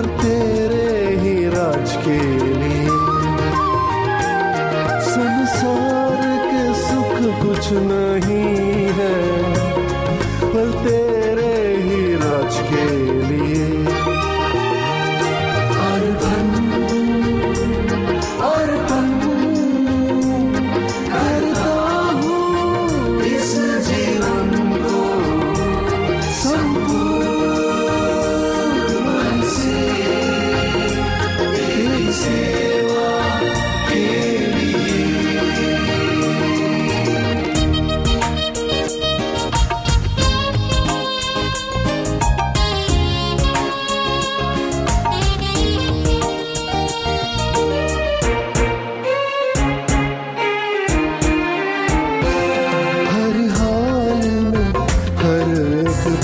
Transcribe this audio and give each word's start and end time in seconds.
पर 0.00 0.06
तेरे 0.06 1.16
ही 1.16 1.48
राज 1.48 1.96
के 1.96 2.20
लिए। 2.58 2.88
संसार 5.02 6.22
के 6.46 6.62
सुख 6.74 7.16
कुछ 7.42 7.72
नहीं 7.72 8.86
है। 8.98 9.29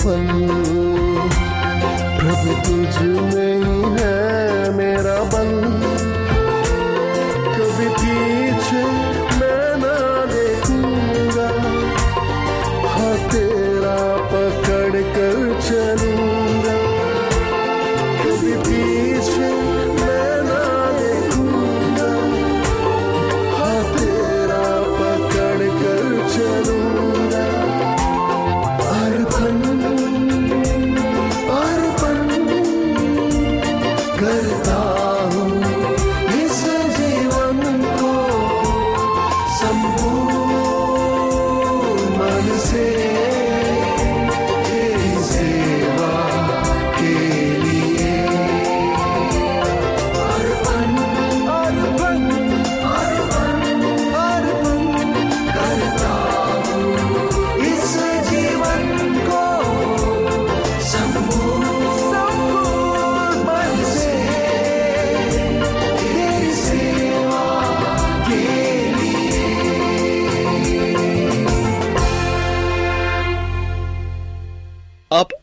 एक 0.08 0.75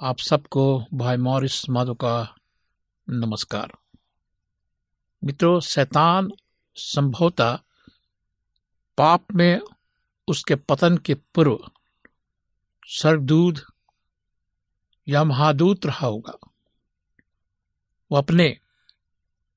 आप 0.00 0.18
सबको 0.18 0.84
भाई 0.94 1.16
मॉरिस 1.16 1.68
माधो 1.70 1.94
का 1.94 2.34
नमस्कार। 3.10 3.72
मित्रों, 5.24 5.60
शैतान 5.60 6.30
संभवतः 6.76 7.58
पाप 8.98 9.24
में 9.34 9.60
उसके 10.28 10.54
पतन 10.54 10.96
के 10.96 11.14
पूर्व 11.14 11.58
स्वर्गदूत 12.86 13.64
या 15.08 15.24
महादूत 15.24 15.86
रहा 15.86 16.06
होगा। 16.06 16.38
वो 18.10 18.18
अपने 18.18 18.60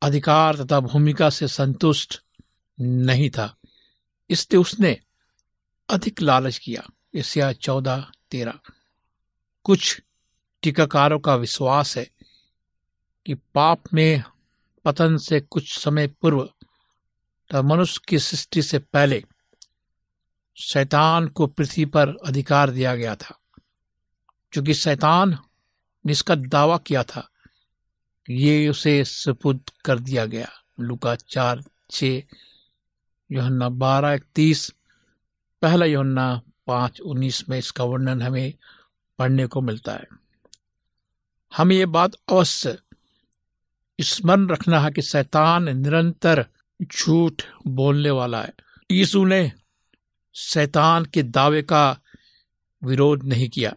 अधिकार 0.01 0.55
तथा 0.55 0.79
भूमिका 0.79 1.29
से 1.29 1.47
संतुष्ट 1.47 2.21
नहीं 2.79 3.29
था, 3.29 3.55
इसलिए 4.29 4.61
उसने 4.61 4.99
अधिक 5.89 6.21
लालच 6.21 6.57
किया। 6.57 6.89
एशिया 7.15 7.53
चौदह 7.53 8.11
तेरह। 8.31 8.59
कुछ 9.63 10.01
टीकाकारों 10.63 11.19
का 11.19 11.35
विश्वास 11.35 11.97
है 11.97 12.05
कि 13.25 13.33
पाप 13.55 13.93
में 13.93 14.23
पतन 14.85 15.17
से 15.17 15.39
कुछ 15.41 15.77
समय 15.79 16.07
पूर्व 16.21 16.43
तथा 16.43 17.61
मनुष्य 17.61 18.01
की 18.07 18.19
सृष्टि 18.19 18.61
से 18.61 18.79
पहले 18.79 19.23
शैतान 20.57 21.27
को 21.27 21.47
पृथ्वी 21.47 21.85
पर 21.85 22.09
अधिकार 22.25 22.69
दिया 22.69 22.95
गया 22.95 23.15
था, 23.15 23.39
क्योंकि 24.53 24.73
शैतान 24.73 25.37
ने 26.05 26.11
इसका 26.11 26.35
दावा 26.35 26.77
किया 26.77 27.03
था 27.03 27.27
ये 28.27 28.67
उसे 28.69 29.03
सुपुर्द 29.05 29.69
कर 29.85 29.99
दिया 29.99 30.25
गया। 30.25 30.49
लुका 30.79 31.15
चार 31.15 31.63
छ 31.91 32.03
बारह, 33.29 34.13
इकतीस, 34.13 34.69
पहला 35.61 35.85
योहन्ना 35.85 36.41
पाँच, 36.67 36.99
उन्नीस 37.01 37.43
में 37.49 37.57
इसका 37.57 37.83
वर्णन 37.83 38.21
हमें 38.21 38.53
पढ़ने 39.19 39.45
को 39.47 39.61
मिलता 39.61 39.93
है। 39.93 40.18
हमें 41.57 41.75
ये 41.75 41.85
बात 41.85 42.11
अवश्य 42.29 42.77
स्मरण 44.01 44.47
रखना 44.47 44.79
है 44.79 44.91
कि 44.91 45.01
शैतान 45.01 45.77
निरंतर 45.77 46.45
झूठ 46.81 47.43
बोलने 47.67 48.09
वाला 48.09 48.41
है। 48.41 48.53
यीशु 48.91 49.25
ने 49.25 49.51
शैतान 50.35 51.05
के 51.05 51.23
दावे 51.23 51.61
का 51.61 51.99
विरोध 52.83 53.23
नहीं 53.23 53.49
किया, 53.49 53.73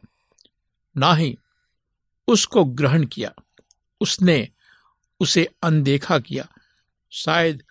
ना 0.96 1.14
ही 1.14 1.36
उसको 2.28 2.64
ग्रहण 2.64 3.06
किया। 3.06 3.32
उसने 4.00 4.48
उसे 5.20 5.48
अनदेखा 5.62 6.18
किया। 6.18 6.46
शायद 7.12 7.62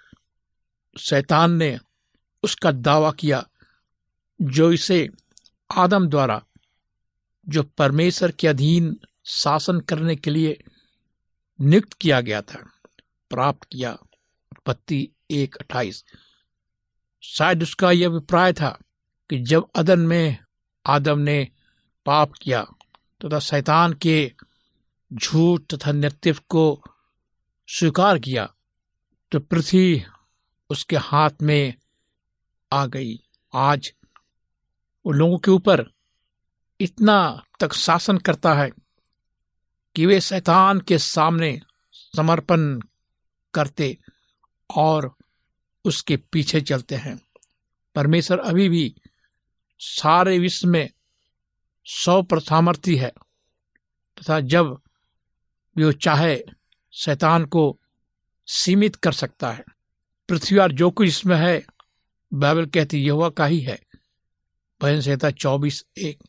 शैतान 1.00 1.52
ने 1.52 1.80
उसका 2.44 2.72
दावा 2.72 3.12
किया 3.12 3.46
जो 4.42 4.72
इसे 4.72 5.10
आदम 5.70 6.08
द्वारा, 6.08 6.42
जो 7.50 7.64
परमेश्वर 7.64 8.32
के 8.32 8.48
अधीन 8.48 8.96
शासन 9.26 9.80
करने 9.80 10.16
के 10.16 10.32
लिए 10.32 10.64
नियुक्त 11.62 11.94
किया 11.94 12.22
गया 12.22 12.42
था। 12.42 12.72
प्राप्त 13.30 13.64
किया। 13.64 13.92
उत्पत्ति 14.52 15.10
एक 15.32 15.56
अट्ठाईस। 15.56 16.04
शायद 17.22 17.64
उसका 17.64 17.92
यह 17.92 18.08
अभिप्राय 18.08 18.54
था 18.54 18.80
कि 19.30 19.40
जब 19.40 19.70
अदन 19.76 20.00
में 20.00 20.38
आदम 20.86 21.20
ने 21.20 21.48
पाप 22.06 22.34
किया, 22.42 22.64
तथा 22.64 23.30
तो 23.30 23.40
शैतान 23.40 23.94
के 23.94 24.34
झूठ 25.14 25.62
तथा 25.74 25.92
नेतृत्व 25.92 26.42
को 26.50 26.84
स्वीकार 27.68 28.20
किया 28.20 28.54
तो 29.32 29.40
पृथ्वी 29.40 30.04
उसके 30.70 30.96
हाथ 30.96 31.30
में 31.42 31.74
आ 32.72 32.86
गई। 32.86 33.16
आज 33.54 33.94
वो 35.06 35.12
लोगों 35.12 35.38
के 35.38 35.52
ऊपर 35.52 35.86
इतना 36.82 37.44
तक 37.60 37.74
शासन 37.74 38.18
करता 38.18 38.54
है 38.54 38.72
कि 39.96 40.06
वे 40.06 40.22
शैतान 40.22 40.80
के 40.80 40.98
सामने 40.98 41.62
समर्पण 41.92 42.80
करते 43.54 43.98
और 44.78 45.16
उसके 45.86 46.18
पीछे 46.18 46.62
चलते 46.62 46.96
हैं। 46.96 47.22
परमेश्वर 47.96 48.40
अभी 48.40 48.70
भी 48.70 48.96
सारे 49.80 50.40
विश्व 50.40 50.68
में 50.68 50.90
सौ 51.86 52.22
प्रथामर्थी 52.22 52.96
है 52.96 53.12
तथा 54.18 54.40
जब 54.40 54.82
वो 55.78 55.92
चाहे, 55.92 56.44
शैतान 56.92 57.46
को 57.46 57.80
सीमित 58.48 58.96
कर 58.96 59.12
सकता 59.12 59.52
है। 59.52 59.64
पृथ्वी 60.30 60.58
और 60.58 60.72
जो 60.72 60.92
कुछ 60.92 61.08
इसमें 61.08 61.38
है, 61.38 61.66
बाइबल 62.34 62.66
कहती 62.66 62.98
यह 62.98 63.30
का 63.30 63.46
ही 63.46 63.60
है। 63.60 63.80
भजन 64.82 65.02
संहिता 65.02 65.32
चौबीस 65.32 65.86
एक। 65.98 66.24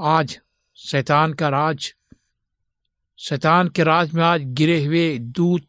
आज 0.00 0.40
शैतान 0.76 1.32
का 1.32 1.48
राज 1.48 1.94
शैतान 3.22 3.68
के 3.68 3.84
राज 3.84 4.12
में 4.12 4.24
आज 4.24 4.40
गिरे 4.42 4.84
हुए 4.84 5.18
दूत, 5.18 5.68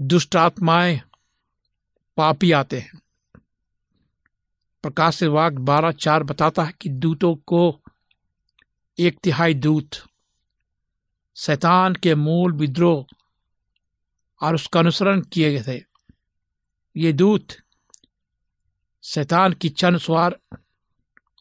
दुष्ट 0.00 0.36
आत्माएँ 0.36 1.00
पापी 2.16 2.52
आते 2.52 2.80
हैं। 2.80 3.00
प्रकाश 4.82 5.16
से 5.16 5.26
वाक 5.26 5.52
बारह 5.52 5.92
चार 5.92 6.22
बताता 6.22 6.64
है 6.64 6.72
कि 6.80 6.88
दूतों 6.88 7.34
को 7.34 7.80
एक 8.98 9.18
तिहाई 9.18 9.54
दूत, 9.54 9.90
शैतान 11.36 11.94
के 11.94 12.14
मूल 12.14 12.52
विद्रोह 12.52 13.06
और 14.42 14.54
उसका 14.54 14.80
अनुसरण 14.80 15.20
किए 15.20 15.58
गए 15.58 15.78
थे। 15.78 15.84
ये 16.96 17.12
दूत 17.12 17.48
शैतान 19.02 19.52
की 19.52 19.68
चन 19.68 19.98
स्वार 19.98 20.40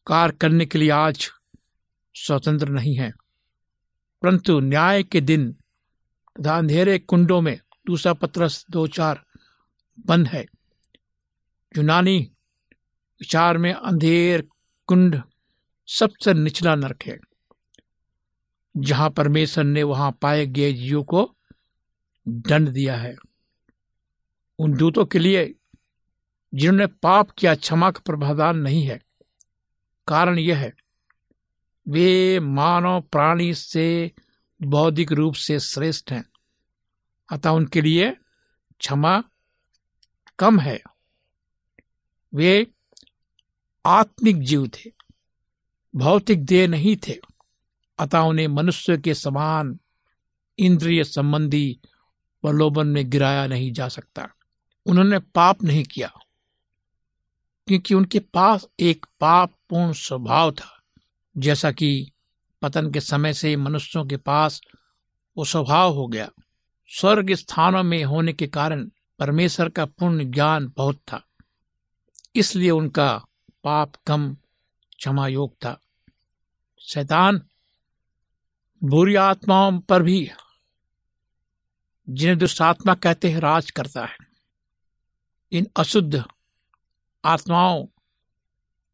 कार 0.07 0.31
करने 0.31 0.66
के 0.66 0.77
लिए 0.77 0.89
आज 0.89 1.30
स्वतंत्र 2.16 2.69
नहीं 2.69 2.95
है। 2.95 3.20
परंतु 4.21 4.59
न्याय 4.59 5.03
के 5.03 5.21
दिन 5.21 5.51
तथा 6.35 6.57
अंधेरे 6.57 6.97
कुंडों 7.00 7.41
में 7.41 7.57
दूसरा 7.88 8.13
पत्र 8.13 8.47
दो 8.71 8.85
चार 8.88 9.23
बंद 10.06 10.27
है। 10.27 10.45
यूनानी 11.75 12.17
विचार 13.22 13.57
में 13.57 13.74
अंधेर 13.74 14.48
कुंड 14.89 15.22
सबसे 15.88 16.34
निचला 16.34 16.75
नरक 16.75 17.03
है, 17.03 17.17
जहाँ 18.75 19.10
परमेश्वर 19.10 19.63
ने 19.63 19.84
वहाँ 19.84 20.12
पाए 20.22 20.46
गए 20.48 20.72
जीव 20.74 21.03
को 21.03 21.29
दंड 22.27 22.69
दिया 22.69 22.96
है। 22.96 23.15
उन 24.60 24.74
दूतों 24.74 25.05
के 25.05 25.19
लिए 25.19 25.43
जिन्होंने 26.53 26.88
पाप 26.88 27.31
किया 27.31 27.55
क्षमा 27.55 27.89
का 27.91 28.01
प्रावधान 28.05 28.57
नहीं 28.57 28.84
है। 28.84 29.00
कारण 30.07 30.39
यह 30.39 30.57
है 30.57 30.74
वे 31.88 32.39
मानव 32.39 33.01
प्राणी 33.01 33.53
से 33.53 34.11
बौद्धिक 34.61 35.11
रूप 35.11 35.33
से 35.33 35.59
श्रेष्ठ 35.59 36.11
हैं। 36.11 36.25
अतः 37.31 37.50
उनके 37.50 37.81
लिए 37.81 38.11
क्षमा 38.79 39.23
कम 40.39 40.59
है। 40.59 40.81
वे 42.33 42.67
आत्मिक 43.85 44.39
जीव 44.39 44.67
थे, 44.67 44.91
भौतिक 45.95 46.45
देह 46.45 46.67
नहीं 46.67 46.95
थे। 47.07 47.19
अतः 48.00 48.19
उन्हें 48.19 48.47
मनुष्य 48.47 48.97
के 48.97 49.13
समान 49.13 49.79
इंद्रिय 50.59 51.03
संबंधी 51.03 51.79
प्रलोभन 52.43 52.88
में 52.88 53.09
गिराया 53.09 53.47
नहीं 53.47 53.71
जा 53.73 53.88
सकता। 53.88 54.27
उन्होंने 54.85 55.19
पाप 55.19 55.63
नहीं 55.63 55.83
किया, 55.83 56.11
क्योंकि 57.67 57.93
उनके 57.93 58.19
पास 58.19 58.65
एक 58.79 59.05
पाप 59.19 59.51
पूर्ण 59.69 59.93
स्वभाव 59.93 60.51
था। 60.51 60.80
जैसा 61.38 61.71
कि 61.71 62.11
पतन 62.61 62.91
के 62.91 63.00
समय 63.00 63.33
से 63.33 63.55
मनुष्यों 63.55 64.05
के 64.05 64.17
पास 64.17 64.61
वो 65.38 65.45
स्वभाव 65.45 65.93
हो 65.93 66.07
गया। 66.07 66.29
स्वर्ग 66.88 67.33
स्थानों 67.33 67.83
में 67.83 68.03
होने 68.03 68.33
के 68.33 68.47
कारण 68.47 68.89
परमेश्वर 69.19 69.69
का 69.69 69.85
पूर्ण 69.85 70.31
ज्ञान 70.31 70.73
बहुत 70.77 70.95
था। 70.95 71.27
इसलिए 72.35 72.69
उनका 72.69 73.25
पाप 73.63 73.93
कम, 74.07 74.35
क्षमा 74.97 75.27
योग 75.27 75.53
था। 75.53 75.81
शैतान 76.79 77.41
बुरी 78.83 79.15
आत्माओं 79.15 79.79
पर 79.79 80.03
भी, 80.03 80.31
जिन्हें 82.09 82.38
दुष्ट 82.38 82.61
आत्मा 82.61 82.93
कहते 82.93 83.31
हैं, 83.31 83.39
राज 83.39 83.71
करता 83.71 84.05
है। 84.05 84.17
इन 85.51 85.67
अशुद्ध 85.75 86.23
आत्माओं, 87.25 87.88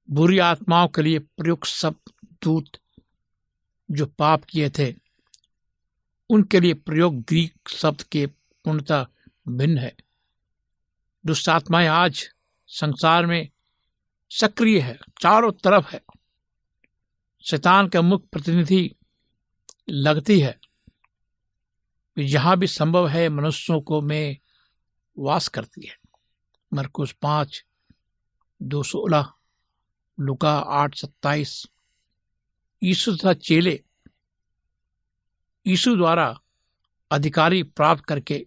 बुरी 0.09 0.39
आत्माओं 0.39 0.87
के 0.87 1.01
लिए 1.01 1.19
प्रयुक्त 1.19 1.67
शब्द 1.67 2.26
दूत 2.43 2.69
जो 3.91 4.05
पाप 4.05 4.43
किए 4.43 4.69
थे, 4.69 4.95
उनके 6.29 6.59
लिए 6.59 6.73
प्रयोग 6.73 7.21
ग्रीक 7.21 7.69
शब्द 7.69 8.03
के 8.03 8.27
पूर्णतः 8.27 9.05
भिन्न 9.47 9.77
है। 9.77 9.95
दुष्ट 11.25 11.49
आत्माएँ 11.49 11.87
आज 11.87 12.29
संसार 12.67 13.25
में 13.25 13.49
सक्रिय 14.31 14.79
है, 14.79 14.99
चारों 15.21 15.51
तरफ़ 15.51 15.87
है। 15.87 16.01
शैतान 17.49 17.87
का 17.87 18.01
मुख्य 18.01 18.27
प्रतिनिधि 18.31 18.95
लगती 19.89 20.39
है। 20.39 20.59
जहाँ 22.19 22.57
भी 22.57 22.67
संभव 22.67 23.07
है 23.07 23.29
मनुष्यों 23.29 23.81
को 23.81 24.01
में 24.01 24.37
वास 25.19 25.47
करती 25.47 25.87
है। 25.87 25.99
मरकुस 26.73 27.11
पाँच, 27.11 27.65
दो 28.61 28.83
सोलह, 28.83 29.33
लुका 30.19 30.59
आठ, 30.59 30.95
सत्ताईस। 30.95 31.67
यीशु 32.83 33.15
तथा 33.15 33.33
चेले 33.33 33.83
यीशु 35.67 35.95
द्वारा 35.95 36.41
अधिकारी 37.11 37.63
प्राप्त 37.63 38.05
करके 38.05 38.45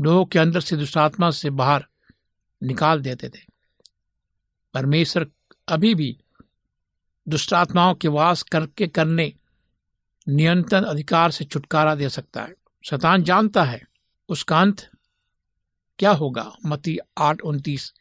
लोगों 0.00 0.24
के 0.24 0.38
अंदर 0.38 0.60
से 0.60 0.76
दुष्टात्मा 0.76 1.30
से 1.30 1.50
बाहर 1.50 1.86
निकाल 2.62 3.00
देते 3.00 3.28
थे। 3.28 3.40
परमेश्वर 4.74 5.30
अभी 5.68 5.94
भी 5.94 6.18
दुष्टात्माओं 7.28 7.94
के 7.94 8.08
वास 8.08 8.42
करके 8.42 8.86
करने 8.86 9.34
नियंत्रण 10.28 10.84
अधिकार 10.84 11.30
से 11.30 11.44
छुटकारा 11.44 11.94
दे 11.94 12.08
सकता 12.08 12.42
है। 12.42 12.54
शतान 12.84 13.22
जानता 13.22 13.64
है 13.64 13.82
उसका 14.28 14.60
अंत 14.60 14.90
क्या 15.98 16.10
होगा? 16.10 16.56
मती 16.66 16.98
आठ, 17.18 17.40
उनतीस। 17.40 17.94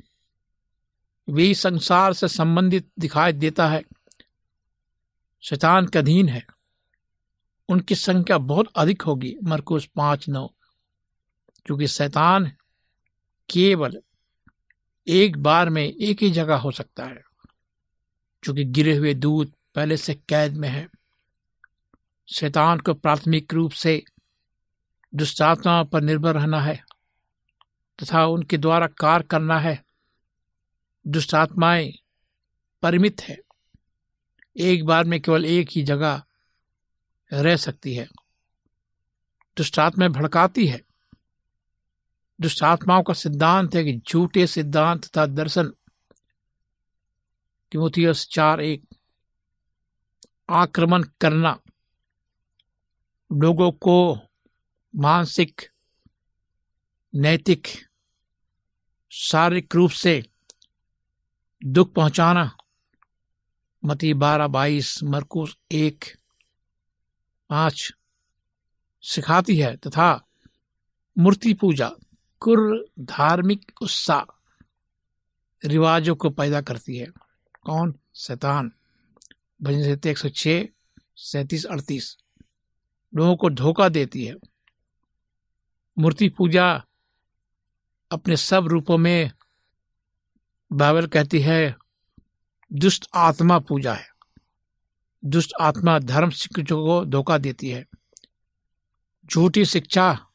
वे 1.29 1.53
संसार 1.53 2.13
से 2.13 2.27
संबंधित 2.27 2.91
दिखाई 2.99 3.31
देता 3.31 3.67
है। 3.67 3.83
शैतान 5.41 5.87
के 5.87 5.99
अधीन 5.99 6.29
है। 6.29 6.45
उनकी 7.69 7.95
संख्या 7.95 8.37
बहुत 8.37 8.67
अधिक 8.75 9.01
होगी। 9.01 9.35
मरकुस 9.43 9.85
पाँच 9.85 10.29
नौ। 10.29 10.47
क्योंकि 11.65 11.87
शैतान 11.87 12.51
केवल 13.49 14.01
एक 15.07 15.37
बार 15.37 15.69
में 15.69 15.83
एक 15.83 16.23
ही 16.23 16.29
जगह 16.31 16.55
हो 16.55 16.71
सकता 16.71 17.05
है, 17.05 17.21
क्योंकि 18.43 18.63
गिरे 18.63 18.97
हुए 18.97 19.13
दूध 19.13 19.51
पहले 19.75 19.97
से 19.97 20.13
कैद 20.29 20.53
में 20.53 20.69
है। 20.69 20.87
शैतान 22.29 22.79
को 22.79 22.93
प्राथमिक 22.93 23.53
रूप 23.53 23.71
से 23.71 24.03
दुष्टात्माओं 25.15 25.85
पर 25.85 26.01
निर्भर 26.01 26.35
रहना 26.35 26.61
है 26.61 26.83
तथा 27.99 28.25
उनके 28.25 28.57
द्वारा 28.57 28.87
कार्य 28.87 29.23
करना 29.23 29.59
है। 29.59 29.83
दुष्टात्माएँ 31.07 31.93
परिमित 32.81 33.21
है। 33.21 33.37
एक 34.57 34.85
बार 34.85 35.03
में 35.03 35.21
केवल 35.21 35.45
एक 35.45 35.69
ही 35.71 35.83
जगह 35.83 36.23
रह 37.33 37.55
सकती 37.55 37.93
है। 37.93 38.07
दुष्टात्माएँ 39.57 40.11
भड़काती 40.11 40.67
है। 40.67 40.81
दुष्टात्माओं 42.41 43.03
का 43.03 43.13
सिद्धांत 43.13 43.75
है 43.75 43.83
कि 43.83 44.01
झूठे 44.09 44.47
सिद्धांत 44.47 45.05
तथा 45.05 45.25
दर्शन। 45.25 45.73
तिमोथियस 47.71 48.27
चार 48.31 48.61
एक, 48.61 48.83
आक्रमण 50.49 51.03
करना। 51.03 51.59
लोगों 53.33 53.71
को 53.71 54.19
मानसिक, 54.95 55.61
नैतिक, 57.15 57.67
शारीरिक 59.11 59.75
रूप 59.75 59.91
से 59.91 60.25
दुख 61.65 61.93
पहुंचाना। 61.93 62.57
मती 63.85 64.13
बारह, 64.13 64.47
बाईस 64.47 65.03
मरकुस 65.03 65.57
एक, 65.71 66.05
पाँच 67.49 67.93
सिखाती 69.01 69.57
है 69.57 69.77
तथा 69.77 70.27
मूर्ति 71.17 71.53
पूजा, 71.53 71.91
कुर 72.39 72.85
धार्मिक 72.99 73.71
उत्साह 73.81 74.37
रिवाजों 75.65 76.15
को 76.15 76.29
पैदा 76.29 76.61
करती 76.61 76.97
है। 76.97 77.07
कौन? 77.63 77.95
शैतान। 78.15 78.71
भजन 79.61 79.95
से 79.95 80.09
एक 80.09 80.17
सौ 80.17 80.29
छह, 80.29 80.63
सैतीस, 81.15 81.65
अड़तीस। 81.65 82.17
लोगों 83.15 83.35
को 83.35 83.49
धोखा 83.49 83.89
देती 83.89 84.25
है। 84.25 84.35
मूर्ति 85.99 86.29
पूजा 86.29 86.85
अपने 88.11 88.37
सब 88.37 88.67
रूपों 88.67 88.97
में 88.97 89.31
बाइबल 90.73 91.07
कहती 91.07 91.39
है 91.39 91.75
दुष्ट 92.73 93.07
आत्मा 93.15 93.59
पूजा 93.59 93.93
है। 93.93 94.09
दुष्ट 95.25 95.53
आत्मा 95.61 95.99
धर्म 95.99 96.29
शिक्षकों 96.29 96.85
को 96.85 97.05
धोखा 97.05 97.37
देती 97.37 97.69
है। 97.69 97.85
झूठी 99.25 99.65
शिक्षा, 99.65 100.27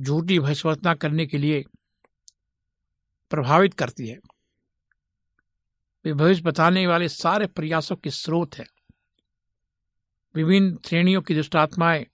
झूठी 0.00 0.38
भविष्यवचना 0.38 0.94
करने 0.94 1.26
के 1.26 1.38
लिए 1.38 1.64
प्रभावित 3.30 3.74
करती 3.74 4.08
है। 4.08 4.20
वे 6.04 6.12
भविष्य 6.12 6.42
बताने 6.42 6.86
वाले 6.86 7.08
सारे 7.08 7.46
प्रयासों 7.46 7.96
के 7.96 8.10
स्रोत 8.10 8.54
है। 8.54 8.64
विभिन्न 10.34 10.78
श्रेणियों 10.86 11.22
की 11.22 11.34
दुष्ट 11.34 11.56
आत्माएँ 11.56 12.06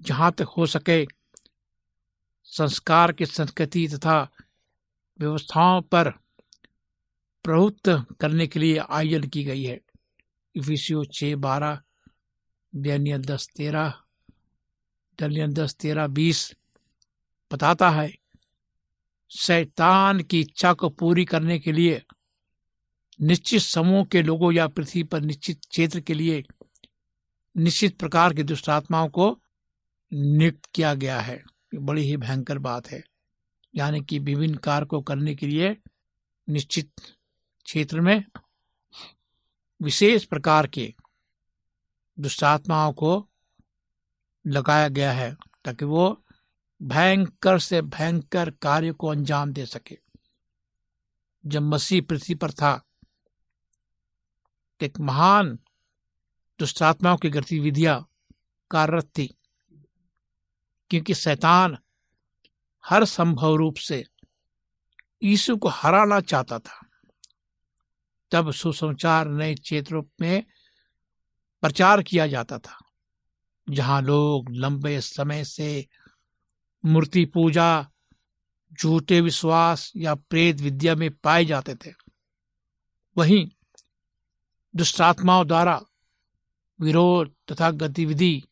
जहाँ 0.00 0.32
तक 0.32 0.46
हो 0.56 0.66
सके 0.66 1.06
संस्कार 2.44 3.12
की 3.12 3.26
संस्कृति 3.26 3.88
तथा 3.88 4.28
व्यवस्थाओं 5.20 5.82
पर 5.82 6.23
प्रभुत्व 7.44 8.04
करने 8.20 8.46
के 8.46 8.60
लिए 8.60 8.78
आयोजन 8.78 9.28
की 9.28 9.44
गई 9.44 9.62
है। 9.64 9.80
इफिसियो 10.54 11.04
छ 11.04 11.24
बारह, 11.24 11.80
डैनियल 12.74 13.22
दस 13.22 13.48
तेरह, 13.56 13.94
डैनियल 15.18 15.52
दस 15.52 15.74
तेरह 15.74 16.06
बीस 16.06 16.54
बताता 17.52 17.90
है, 17.90 18.14
शैतान 19.30 20.22
की 20.22 20.40
इच्छा 20.40 20.72
को 20.72 20.88
पूरी 20.88 21.24
करने 21.24 21.58
के 21.58 21.72
लिए, 21.72 22.02
निश्चित 23.20 23.62
समूह 23.62 24.04
के 24.04 24.22
लोगों 24.22 24.52
या 24.52 24.66
पृथ्वी 24.68 25.02
पर 25.02 25.20
निश्चित 25.20 25.60
क्षेत्र 25.70 26.00
के 26.00 26.14
लिए 26.14 26.44
निश्चित 27.56 27.98
प्रकार 27.98 28.34
की 28.34 28.42
दुष्टात्माओं 28.42 29.08
को 29.08 29.40
नियुक्त 30.12 30.66
किया 30.74 30.94
गया 30.94 31.20
है। 31.20 31.42
बड़ी 31.74 32.02
ही 32.02 32.16
भयंकर 32.16 32.58
बात 32.58 32.90
है। 32.90 33.04
यानी 33.74 34.00
कि 34.00 34.18
विभिन्न 34.18 34.54
कार्य 34.54 34.86
को 34.86 35.00
करने 35.00 35.34
के 35.34 35.46
लिए 35.46 35.76
निश्चित 36.48 36.90
क्षेत्र 37.64 38.00
में 38.00 38.24
विशेष 39.82 40.24
प्रकार 40.24 40.66
के 40.66 40.94
दुष्टात्माओं 42.20 42.92
को 42.92 43.28
लगाया 44.46 44.88
गया 44.88 45.12
है 45.12 45.36
ताकि 45.64 45.84
वो 45.84 46.24
भयंकर 46.82 47.58
से 47.58 47.82
भयंकर 47.82 48.50
कार्य 48.50 48.92
को 48.92 49.08
अंजाम 49.08 49.52
दे 49.52 49.66
सके। 49.66 49.98
जब 51.46 51.62
मसीह 51.62 52.02
पृथ्वी 52.02 52.34
पर 52.34 52.50
था, 52.50 52.84
एक 54.82 55.00
महान 55.00 55.58
दुष्टात्माओं 56.58 57.16
की 57.16 57.30
गतिविधियाँ 57.30 58.08
कार्यरत 58.70 59.04
थी, 59.18 59.26
क्योंकि 60.90 61.14
शैतान 61.14 61.78
हर 62.86 63.04
संभव 63.04 63.54
रूप 63.54 63.76
से 63.76 64.04
यीशु 65.22 65.56
को 65.56 65.68
हराना 65.68 66.20
चाहता 66.20 66.58
था। 66.58 66.83
तब 68.34 68.50
सुसमाचार 68.50 69.28
नए 69.28 69.54
क्षेत्रों 69.54 70.02
में 70.20 70.44
प्रचार 71.62 72.02
किया 72.02 72.26
जाता 72.26 72.58
था, 72.58 72.78
जहाँ 73.70 74.02
लोग 74.02 74.50
लंबे 74.50 75.00
समय 75.00 75.44
से 75.44 75.86
मूर्ति 76.84 77.24
पूजा, 77.24 77.90
झूठे 78.72 79.20
विश्वास 79.20 79.92
या 79.96 80.14
प्रेत 80.14 80.60
विद्या 80.60 80.94
में 80.94 81.10
पाए 81.10 81.44
जाते 81.44 81.74
थे। 81.74 81.92
वहीं 83.16 83.50
दुष्टात्माओं 84.76 85.46
द्वारा 85.46 85.80
विरोध 86.80 87.34
तथा 87.52 87.70
गतिविधि 87.70 88.42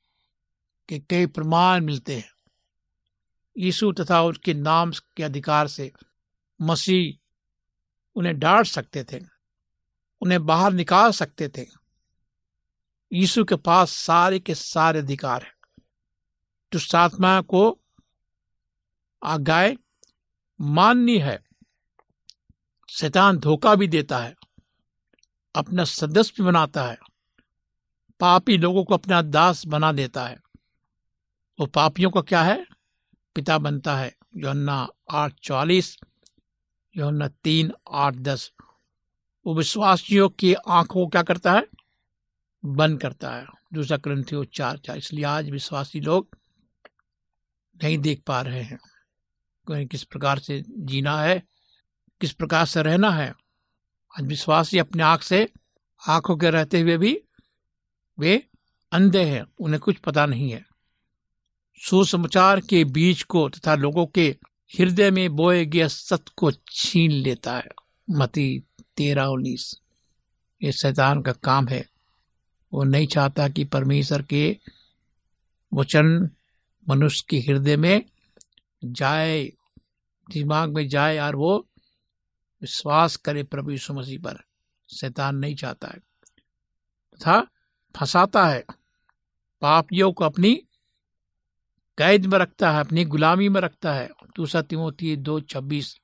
के 0.88 0.98
कई 0.98 1.26
प्रमाण 1.26 1.84
मिलते 1.84 2.16
हैं। 2.16 2.32
यीशु 3.58 3.92
तथा 3.92 4.22
उसके 4.22 4.54
नाम 4.54 4.92
के 5.16 5.22
अधिकार 5.22 5.68
से 5.68 5.92
मसीह 6.60 7.18
उन्हें 8.14 8.38
डांट 8.38 8.66
सकते 8.66 9.04
थे। 9.04 9.31
उन्हें 10.22 10.46
बाहर 10.46 10.72
निकाल 10.72 11.12
सकते 11.12 11.48
थे। 11.48 11.66
यीशु 13.12 13.44
के 13.44 13.56
पास 13.56 13.90
सारे 13.90 14.38
के 14.38 14.54
सारे 14.54 14.98
अधिकार 14.98 15.42
है। 15.42 15.52
दुष्टात्मा 16.72 17.40
को 17.40 17.80
आज्ञाएँ 19.24 19.78
माननी 20.60 21.18
है। 21.18 21.44
शैतान 22.90 23.38
धोखा 23.38 23.74
भी 23.74 23.88
देता 23.88 24.18
है, 24.18 24.34
अपना 25.54 25.84
सदस्य 25.84 26.32
भी 26.36 26.42
बनाता 26.42 26.84
है, 26.84 26.98
पापी 28.20 28.58
लोगों 28.58 28.84
को 28.84 28.94
अपना 28.94 29.22
दास 29.22 29.66
बना 29.66 29.92
देता 29.92 30.26
है। 30.26 30.38
वो 31.60 31.66
पापियों 31.66 32.10
का 32.10 32.20
क्या 32.20 32.42
है? 32.42 32.66
पिता 33.34 33.58
बनता 33.58 33.96
है। 33.96 34.16
योन्ना 34.36 34.88
आठ 35.10 35.34
चौलीस 35.34 35.98
योन्ना 36.96 37.28
तीन 37.28 37.72
आठ 37.90 38.14
दस। 38.14 38.52
वो 39.46 39.54
विश्वासियों 39.54 40.28
की 40.28 40.54
आँखों 40.54 41.08
क्या 41.08 41.22
करता 41.22 41.52
है? 41.52 41.66
बंद 42.64 43.00
करता 43.00 43.30
है। 43.30 43.46
दूसरा 43.74 43.96
ग्रंथियों 43.96 44.44
चार 44.44 44.78
चार। 44.78 44.98
इसलिए 44.98 45.24
आज 45.24 45.50
विश्वासी 45.50 46.00
लोग 46.00 46.38
नहीं 47.82 47.98
देख 47.98 48.22
पा 48.26 48.40
रहे 48.42 48.62
हैं। 48.62 49.86
किस 49.86 50.04
प्रकार 50.04 50.38
से 50.38 50.64
जीना 50.68 51.22
है, 51.22 51.42
किस 52.20 52.32
प्रकार 52.32 52.66
से 52.66 52.82
रहना 52.82 53.10
है। 53.10 53.34
आज 54.18 54.26
विश्वासी 54.26 54.78
अपने 54.78 55.02
आँख 55.02 55.22
से, 55.22 55.48
आँखों 56.08 56.36
के 56.36 56.50
रहते 56.50 56.80
हुए 56.80 56.96
भी 56.96 57.22
वे 58.18 58.46
अंधे 58.92 59.24
हैं, 59.24 59.44
उन्हें 59.60 59.80
कुछ 59.80 59.96
पता 59.96 60.26
नहीं 60.26 60.50
है। 60.50 60.66
सुसमाचार 61.76 62.60
के 62.60 62.84
बीज 62.84 63.22
को 63.22 63.48
तथा 63.48 63.74
लोगों 63.74 64.06
के 64.06 64.36
हृदय 64.78 65.10
में 65.10 65.36
बोए 65.36 65.66
गए 65.66 65.88
सत्य 65.88 66.32
को 66.36 66.50
छीन 66.52 67.10
लेता 67.10 67.56
है। 67.56 67.68
मती 68.10 68.62
तेरह 68.96 69.24
उन्नीस 69.24 69.80
ये 70.62 70.72
शैतान 70.72 71.22
का 71.22 71.32
काम 71.32 71.68
है। 71.68 71.88
वो 72.72 72.84
नहीं 72.84 73.06
चाहता 73.06 73.48
कि 73.48 73.64
परमेश्वर 73.64 74.22
के 74.22 74.58
वचन 75.74 76.30
मनुष्य 76.88 77.26
के 77.30 77.38
हृदय 77.38 77.76
में 77.76 78.02
जाए, 78.84 79.44
दिमाग 80.30 80.74
में 80.74 80.88
जाए 80.88 81.18
और 81.18 81.36
वो 81.36 81.66
विश्वास 82.62 83.16
करे 83.16 83.42
प्रभु 83.42 83.70
यीशु 83.70 83.94
मसीह 83.94 84.18
पर। 84.18 84.44
शैतान 84.90 85.36
नहीं 85.36 85.56
चाहता 85.56 85.88
है। 85.88 85.98
तथा 87.14 87.40
फंसाता 87.96 88.46
है। 88.46 88.64
पापियों 89.60 90.12
को 90.12 90.24
अपनी 90.24 90.54
कैद 91.98 92.26
में 92.26 92.38
रखता 92.38 92.72
है, 92.72 92.80
अपनी 92.80 93.04
गुलामी 93.04 93.48
में 93.48 93.60
रखता 93.60 93.94
है। 93.94 94.08
दूसरा 94.36 94.62
तिमोती 94.62 95.16
दो 95.16 95.40
छब्बीस, 95.40 96.00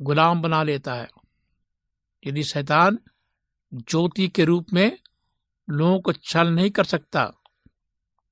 गुलाम 0.00 0.42
बना 0.42 0.62
लेता 0.62 0.94
है। 0.94 1.08
यदि 2.26 2.42
शैतान 2.42 2.98
ज्योति 3.72 4.28
के 4.28 4.44
रूप 4.44 4.66
में 4.72 4.98
लोगों 5.68 6.00
को 6.00 6.12
छल 6.12 6.48
नहीं 6.48 6.70
कर 6.70 6.84
सकता, 6.84 7.30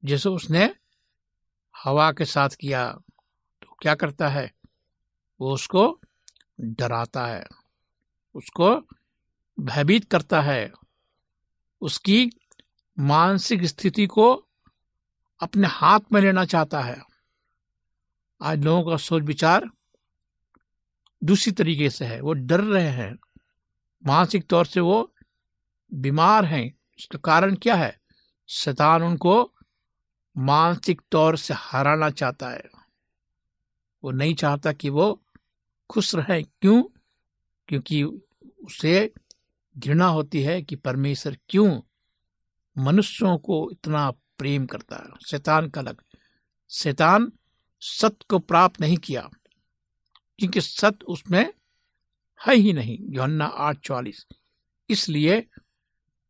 जैसे 0.02 0.28
उसने 0.28 0.64
हवा 1.74 2.10
के 2.12 2.24
साथ 2.24 2.50
किया 2.60 2.90
तो 3.62 3.76
क्या 3.82 3.94
करता 3.94 4.28
है? 4.28 4.50
वो 5.40 5.52
उसको 5.54 6.00
डराता 6.60 7.26
है, 7.26 7.44
उसको 8.34 8.74
भयभीत 9.58 10.10
करता 10.10 10.40
है, 10.40 10.72
उसकी 11.82 12.30
मानसिक 12.96 13.64
स्थिति 13.64 14.06
को 14.06 14.32
अपने 15.40 15.68
हाथ 15.68 16.00
में 16.12 16.20
लेना 16.20 16.44
चाहता 16.44 16.80
है। 16.80 17.00
आज 18.40 18.64
लोगों 18.64 18.90
का 18.90 18.96
सोच 18.96 19.22
विचार 19.22 19.68
दूसरी 21.22 21.52
तरीके 21.52 21.90
से 21.90 22.04
है, 22.04 22.20
वो 22.20 22.32
डर 22.32 22.60
रहे 22.60 22.88
हैं। 22.88 23.14
मानसिक 24.06 24.46
तौर 24.46 24.66
से 24.66 24.80
वो 24.80 25.14
बीमार 25.94 26.44
हैं। 26.44 26.74
इसका 26.98 27.18
कारण 27.18 27.54
क्या 27.54 27.74
है? 27.74 28.00
शैतान 28.48 29.02
उनको 29.02 29.52
मानसिक 30.38 31.02
तौर 31.10 31.36
से 31.36 31.54
हराना 31.56 32.10
चाहता 32.10 32.48
है। 32.48 32.64
वो 34.04 34.10
नहीं 34.10 34.34
चाहता 34.34 34.72
कि 34.72 34.88
वो 34.88 35.22
खुश 35.90 36.14
रहे। 36.14 36.42
क्यों? 36.42 36.82
क्योंकि 37.68 38.02
उसे 38.64 39.14
घृणा 39.78 40.06
होती 40.06 40.42
है 40.42 40.62
कि 40.62 40.76
परमेश्वर 40.76 41.38
क्यों 41.48 41.80
मनुष्यों 42.78 43.38
को 43.38 43.70
इतना 43.72 44.10
प्रेम 44.10 44.66
करता 44.66 44.96
है। 44.96 45.30
शैतान 45.30 45.68
का 45.68 45.80
लग, 45.80 46.02
शैतान 46.70 47.32
सत्य 47.80 48.26
को 48.30 48.38
प्राप्त 48.38 48.80
नहीं 48.80 48.96
किया, 48.96 49.30
क्योंकि 50.38 50.60
सत्य 50.60 51.04
उसमें 51.08 51.52
है 52.40 52.54
ही 52.56 52.72
नहीं, 52.72 52.98
योहन्ना 53.00 53.44
आठ 53.44 53.78
चौवालीस 53.78 54.26
इसलिए 54.90 55.46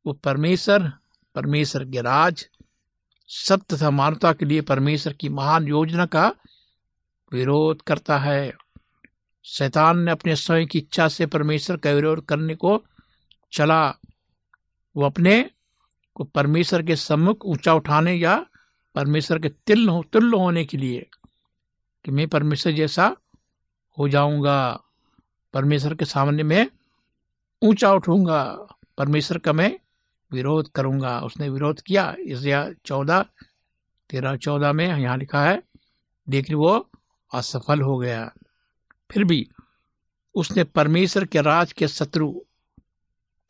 वो 0.06 0.12
परमेश्वर 0.12 0.92
परमेश्वर 1.34 1.84
के 1.84 2.00
राज, 2.00 2.48
सत्य 3.28 3.76
तथा 3.76 3.90
मानवता 3.90 4.32
के 4.32 4.44
लिए 4.44 4.60
परमेश्वर 4.60 5.12
की 5.12 5.28
महान 5.28 5.68
योजना 5.68 6.06
का 6.06 6.32
विरोध 7.32 7.82
करता 7.82 8.18
है। 8.18 8.52
शैतान 9.44 9.98
ने 9.98 10.10
अपने 10.10 10.36
स्वयं 10.36 10.66
की 10.66 10.78
इच्छा 10.78 11.08
से 11.08 11.26
परमेश्वर 11.26 11.76
का 11.76 11.90
विरोध 11.90 12.24
करने 12.24 12.54
को 12.54 12.84
चला। 13.52 13.88
वो 14.96 15.04
अपने 15.04 15.50
को 16.14 16.24
परमेश्वर 16.24 16.82
के 16.82 16.96
सम्मुख 16.96 17.44
ऊँचा 17.44 17.74
उठाने 17.74 18.14
या 18.14 18.46
परमेश्वर 18.94 19.38
के 19.38 19.48
तिल 19.48 19.88
हो 19.88 20.02
तुल्य 20.12 20.36
होने 20.36 20.64
के 20.64 20.76
लिए 20.76 21.06
कि 22.04 22.10
मैं 22.10 22.28
परमेश्वर 22.28 22.72
जैसा 22.72 23.16
हो 23.98 24.08
जाऊँगा। 24.08 24.85
परमेश्वर 25.56 25.94
के 25.94 26.04
सामने 26.04 26.42
में 26.42 26.68
ऊँचा 27.62 27.92
उठूँगा, 27.92 28.42
परमेश्वर 28.98 29.38
का 29.38 29.52
मैं 29.52 29.70
विरोध 30.32 30.68
करूँगा। 30.68 31.18
उसने 31.20 31.48
विरोध 31.48 31.80
किया 31.80 32.14
इसलिए 32.20 32.74
चौदह, 32.84 33.22
तेरह 34.10 34.36
चौदह 34.36 34.72
में 34.72 34.86
यहाँ 34.86 35.16
लिखा 35.18 35.44
है 35.44 35.62
लेकिन 36.26 36.56
वो 36.56 36.90
असफल 37.32 37.80
हो 37.80 37.96
गया। 37.98 38.30
फिर 39.10 39.24
भी 39.24 39.48
उसने 40.34 40.64
परमेश्वर 40.64 41.24
के 41.24 41.40
राज 41.40 41.72
के 41.72 41.88
शत्रु 41.88 42.32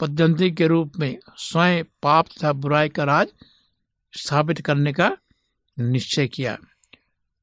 पद्धति 0.01 0.51
के 0.51 0.67
रूप 0.67 0.99
में 0.99 1.19
स्वयं 1.37 1.85
पाप 2.03 2.29
तथा 2.29 2.53
बुराई 2.53 2.89
का 2.89 3.05
राज 3.05 3.33
स्थापित 4.15 4.61
करने 4.61 4.93
का 4.93 5.11
निश्चय 5.77 6.29
किया। 6.29 6.57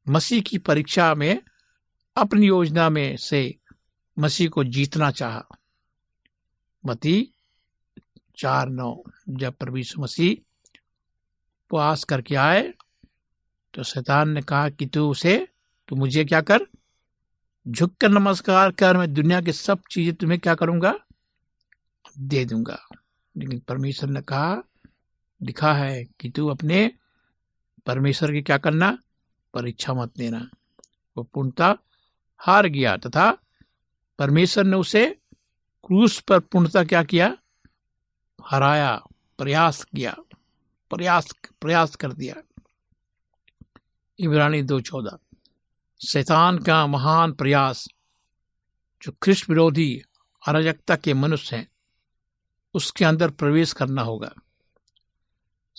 मसीह 0.08 0.41
की 0.41 0.58
परीक्षा 0.58 1.13
में, 1.15 1.41
अपनी 2.15 2.47
योजना 2.47 2.89
में 2.89 3.17
से 3.17 3.43
मसीह 4.19 4.49
को 4.49 4.63
जीतना 4.63 5.12
चाहा। 5.12 5.45
मती 6.86 7.34
चार 8.38 8.69
नौ, 8.69 9.04
जब 9.30 9.54
प्रभु 9.54 10.02
मसीह 10.02 10.32
उपवास 11.67 12.04
करके 12.04 12.36
आए 12.36 12.73
तो 13.73 13.84
शैतान 13.84 14.30
ने 14.30 14.41
कहा 14.41 14.69
कि 14.69 14.86
तू 14.86 15.10
उसे, 15.12 15.47
तू 15.88 15.95
मुझे 15.95 16.26
क्या 16.26 16.41
कर? 16.41 16.60
झुक 17.67 17.95
कर 17.95 18.10
नमस्कार 18.10 18.71
कर, 18.71 18.97
मैं 18.97 19.13
दुनिया 19.13 19.41
की 19.41 19.52
सब 19.52 19.82
चीज़ें 19.91 20.15
तुम्हें 20.15 20.39
क्या 20.39 20.56
करूँगा? 20.56 20.93
दे 22.19 22.45
दूँगा। 22.45 22.80
लेकिन 23.38 23.60
परमेश्वर 23.60 24.10
ने 24.10 24.21
कहा, 24.21 24.63
लिखा 25.41 25.73
है 25.73 26.04
कि 26.19 26.30
तू 26.30 26.47
अपने 26.47 26.91
परमेश्वर 27.86 28.32
की 28.32 28.41
क्या 28.41 28.58
करना? 28.58 28.97
परीक्षा 29.54 29.93
मत 29.93 30.13
देना 30.17 30.49
वो 31.17 31.23
पूर्णता 31.23 31.78
हार 32.38 32.67
गया 32.67 32.97
तथा 32.97 33.38
परमेश्वर 34.19 34.63
ने 34.63 34.78
उसे 34.78 35.19
क्रूस 35.86 36.19
पर 36.19 36.39
पूर्णता 36.39 36.84
क्या 36.84 37.04
किया? 37.04 37.38
हराया, 38.45 39.04
प्रयास 39.38 39.84
किया, 39.84 40.15
प्रयास 40.89 41.34
प्रयास 41.62 41.95
कर 41.95 42.13
दिया। 42.13 42.36
इब्रानी 44.19 44.62
दो 44.62 44.82
चौदह। 44.82 45.17
शैतान 46.08 46.58
का 46.58 46.88
महान 46.88 47.32
प्रयास, 47.32 47.88
जो 49.02 49.12
ख्रिस्ट 49.12 49.49
विरोधी 49.49 50.02
अराजकता 50.47 50.95
के 50.95 51.13
मनुष्य 51.13 51.56
हैं, 51.56 51.71
उसके 52.73 53.06
अंदर 53.06 53.30
प्रवेश 53.30 53.73
करना 53.73 54.02
होगा। 54.02 54.34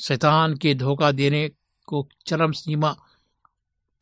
शैतान 0.00 0.56
के 0.56 0.74
धोखा 0.74 1.12
देने 1.12 1.50
को 1.86 2.08
चरम 2.26 2.52
सीमा 2.52 2.96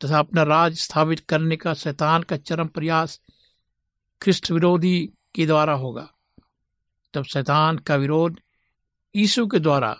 तथा 0.03 0.19
अपना 0.19 0.43
राज 0.43 0.75
स्थापित 0.75 1.19
करने 1.19 1.55
का 1.55 1.73
शैतान 1.73 2.23
का 2.23 2.37
चरम 2.37 2.67
प्रयास 2.67 3.21
ख्रिस्ट 4.23 4.51
विरोधी 4.51 5.09
के 5.35 5.45
द्वारा 5.45 5.73
होगा। 5.73 6.09
तब 7.13 7.23
शैतान 7.23 7.77
का 7.77 7.95
विरोध 7.95 8.39
यीशु 9.15 9.47
के 9.47 9.59
द्वारा 9.59 9.97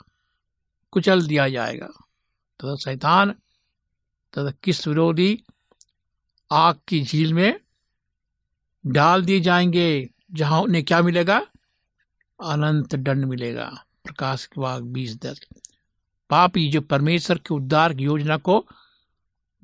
कुचल 0.92 1.28
दिया 1.28 1.50
जाएगा। 1.50 1.88
तथा 1.88 2.76
शैतान 2.76 3.32
तथा 4.34 4.52
किस 4.64 4.88
विरोधी 4.88 5.44
आग 6.52 6.80
की 6.88 7.04
झील 7.04 7.34
में 7.34 7.60
डाल 8.86 9.26
दिए 9.26 9.40
जाएँगे, 9.40 10.10
जहाँ 10.32 10.62
उन्हें 10.62 10.86
क्या 10.86 11.02
मिलेगा? 11.02 11.38
अनंत 12.44 12.96
दंड 12.96 13.26
मिलेगा। 13.26 13.86
प्रकाश 14.04 14.46
के 14.46 14.62
बाद 14.62 14.84
बीस 14.84 15.16
दस। 15.16 15.42
पापी 16.30 16.72
जो 16.72 16.82
परमेश्वर 16.82 17.38
के 17.38 17.54
उद्धार 17.54 17.94
की 17.94 18.04
योजना 18.04 18.38
को 18.38 18.68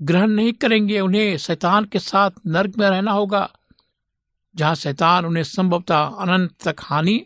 ग्रहण 0.01 0.27
नहीं 0.27 0.53
करेंगे, 0.53 0.99
उन्हें 0.99 1.37
शैतान 1.37 1.85
के 1.85 1.99
साथ 1.99 2.31
नर्क 2.47 2.77
में 2.77 2.89
रहना 2.89 3.11
होगा। 3.11 3.55
जहाँ 4.55 4.75
शैतान 4.75 5.25
उन्हें 5.25 5.43
संभवतः 5.43 5.99
अनंत 5.99 6.55
तक 6.63 6.75
हानि 6.79 7.25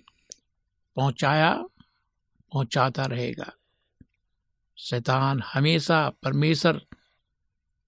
पहुँचाया, 0.96 1.54
पहुंचाता 2.54 3.04
रहेगा। 3.04 3.52
शैतान 4.78 5.44
हमेशा 5.54 6.10
परमेश्वर 6.10 6.82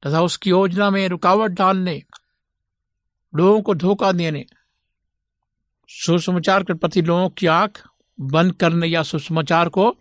तथा 0.04 0.22
उसकी 0.22 0.50
योजना 0.50 0.90
में 0.90 1.08
रुकावट 1.08 1.52
डालने, 1.52 2.04
लोगों 3.36 3.62
को 3.62 3.76
धोखा 3.76 4.12
देने, 4.12 4.46
सुसमाचार 5.90 6.64
के 6.64 6.74
प्रति 6.74 7.02
लोगों 7.02 7.30
की 7.30 7.48
आँख 7.48 7.88
बंद 8.20 8.54
करने 8.54 8.88
या 8.88 9.04
सुसमाचार 9.04 9.70
को 9.70 9.96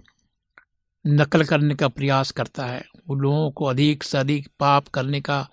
नकल 1.07 1.45
करने 1.45 1.75
का 1.75 1.89
प्रयास 1.89 2.31
करता 2.31 2.67
है। 2.67 2.85
वो 3.09 3.15
लोगों 3.15 3.51
को 3.51 3.65
अधिक 3.65 4.03
से 4.03 4.19
अधिक 4.19 4.49
पाप 4.59 4.89
करने 4.89 5.21
का 5.21 5.49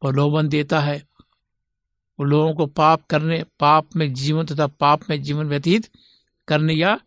प्रलोभन 0.00 0.48
देता 0.48 0.80
है। 0.80 1.07
वो 2.18 2.24
लोगों 2.24 2.54
को 2.54 2.66
पाप 2.66 3.06
करने, 3.06 3.44
पाप 3.60 3.96
में 3.96 4.14
जीवन 4.14 4.46
तथा 4.46 4.66
पाप 4.66 5.10
में 5.10 5.22
जीवन 5.22 5.46
व्यतीत 5.46 5.90
करने 6.48 6.74
या 6.74 7.00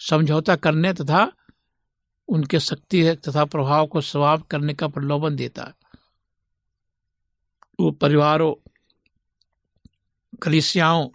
समझौता 0.00 0.56
करने 0.56 0.92
तथा 0.92 1.32
उनके 2.28 2.60
शक्ति 2.60 3.16
तथा 3.16 3.44
प्रभाव 3.44 3.86
को 3.86 4.00
समाप्त 4.00 4.46
करने 4.50 4.74
का 4.74 4.88
प्रलोभन 4.88 5.36
देता। 5.36 5.64
है 5.64 5.74
वो 7.80 7.90
परिवारों, 7.90 8.70
कलिसियाओं, 10.42 11.08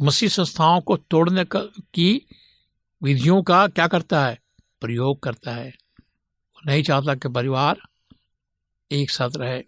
मसीह 0.00 0.28
संस्थाओं 0.28 0.80
को 0.80 0.96
तोड़ने 0.96 1.44
का, 1.44 1.60
की 1.94 2.26
विधियों 3.02 3.42
का 3.42 3.68
क्या 3.68 3.86
करता 3.86 4.26
है? 4.26 4.38
प्रयोग 4.80 5.22
करता 5.22 5.54
है। 5.54 5.70
वो 6.54 6.60
नहीं 6.66 6.82
चाहता 6.82 7.14
कि 7.14 7.28
परिवार 7.28 7.78
एक 8.92 9.10
साथ 9.10 9.30
रहे। 9.36 9.64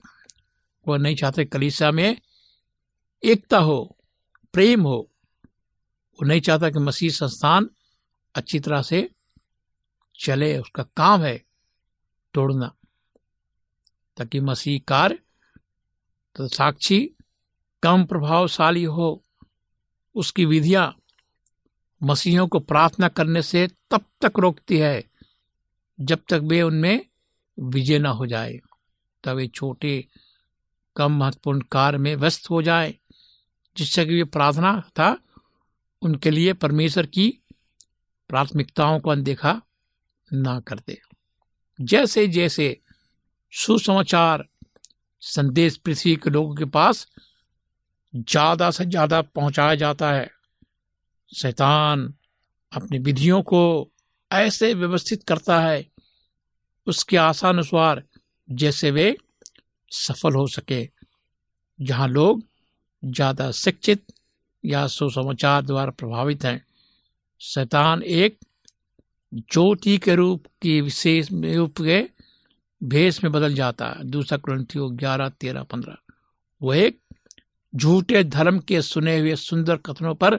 वो 0.89 0.97
नहीं 0.97 1.17
चाहते 1.17 1.45
कलिसिया 1.45 1.91
में 1.91 2.21
एकता 3.23 3.59
हो, 3.59 3.97
प्रेम 4.55 4.83
हो, 4.83 4.97
वो 6.19 6.27
नहीं 6.27 6.41
चाहता 6.41 6.71
कि 6.71 6.79
मसीह 6.79 7.11
संस्थान 7.11 7.69
अच्छी 8.35 8.61
तरह 8.61 8.83
से 8.83 9.11
चले, 10.21 10.59
उसका 10.59 10.83
काम 10.97 11.23
है 11.23 11.37
तोड़ना, 12.35 12.75
ताकि 14.17 14.41
मसीह 14.41 14.81
कार्य 14.89 15.19
तो 16.37 16.49
साक्षी 16.49 17.01
कम 17.83 18.05
प्रभावशाली 18.05 18.85
हो। 18.85 19.25
उसकी 20.15 20.45
विधियाँ 20.45 20.97
मसीहों 22.03 22.47
को 22.49 22.59
प्रार्थना 22.61 23.09
करने 23.09 23.43
से 23.43 23.67
तब 23.91 24.05
तक 24.21 24.39
रोकती 24.39 24.79
है, 24.79 25.05
जब 26.01 26.23
तक 26.29 26.41
वे 26.43 26.63
उनमें 26.63 27.05
विजय 27.59 27.99
न 27.99 28.07
हो 28.07 28.27
जाए, 28.27 28.59
तब 29.25 29.37
वे 29.37 29.47
छोटे, 29.47 30.05
कम 30.97 31.13
महत्वपूर्ण 31.13 31.61
कार्य 31.61 31.99
में 31.99 32.15
व्यस्त 32.17 32.51
हो 32.51 32.63
जाए। 32.63 33.00
जिससे 33.81 34.05
कि 34.07 34.15
वे 34.15 34.25
प्रार्थना 34.25 34.73
था, 34.99 35.17
उनके 36.03 36.31
लिए 36.31 36.53
परमेश्वर 36.53 37.07
की 37.07 37.29
प्राथमिकताओं 38.31 38.99
को 39.01 39.11
अनदेखा 39.11 39.61
ना 40.33 40.59
करते 40.61 40.99
जैसे 41.79 42.27
जैसे 42.29 42.81
सुसमाचार, 43.53 44.45
संदेश 45.21 45.77
पृथ्वी 45.77 46.17
के 46.17 46.31
लोगों 46.31 46.55
के 46.55 46.65
पास 46.65 47.07
ज़्यादा 48.15 48.71
से 48.71 48.85
ज़्यादा 48.85 49.23
पहुँचाया 49.23 49.75
जाता 49.75 50.13
है, 50.13 50.31
शैतान 51.33 52.15
अपनी 52.73 52.99
विधियों 52.99 53.43
को 53.43 53.63
ऐसे 54.31 54.75
व्यवस्थित 54.75 55.23
करता 55.23 55.61
है, 55.61 55.87
उसके 56.87 57.17
आशानुसार 57.17 58.03
जैसे 58.49 58.91
वे 58.91 59.17
सफल 59.93 60.35
हो 60.35 60.47
सके, 60.47 60.89
जहाँ 61.79 62.09
लोग 62.09 62.50
ज़्यादा 63.03 63.51
शिक्षित 63.51 64.03
या 64.65 64.87
सुसमाचार 64.87 65.63
द्वारा 65.63 65.91
प्रभावित 65.91 66.45
हैं। 66.45 66.65
शैतान 67.41 68.03
एक 68.03 68.39
ज्योति 69.33 69.97
के 69.99 70.15
रूप 70.15 70.47
की 70.63 70.81
विशेष 70.81 71.29
रूप 71.33 71.81
के 71.81 72.03
भेष 72.81 73.23
में 73.25 73.33
बदल 73.33 73.55
जाता 73.55 73.89
है। 73.89 74.05
दूसरा 74.05 74.39
क्रंथियो 74.39 74.89
ग्यारह, 74.89 75.29
तेरह, 75.29 75.63
पंद्रह। 75.63 75.97
वो 76.61 76.73
एक 76.75 76.99
झूठे 77.73 78.25
धर्म 78.25 78.59
के 78.59 78.83
सुने 78.83 79.19
हुए 79.19 79.37
सुंदर 79.37 79.77
कथनों 79.77 80.15
पर 80.15 80.39